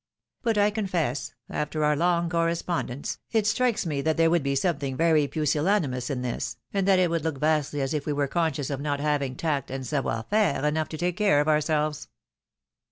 [0.41, 4.97] But I confess, after our long correspondence, it strikes me that there would be something
[4.97, 8.71] very piisillanimous in this, and that it would look vastly as if we were conscious
[8.71, 12.07] of not having tact and savoir faire enough to take care of ourselves."